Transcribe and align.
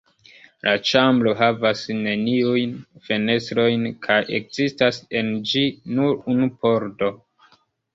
La 0.67 0.71
ĉambro 0.91 1.33
havas 1.41 1.83
neniujn 2.07 2.73
fenestrojn; 3.11 3.87
kaj 4.09 4.19
ekzistas 4.41 5.03
en 5.23 5.35
ĝi 5.55 5.67
nur 5.97 6.23
unu 6.37 6.55
pordo. 6.61 7.17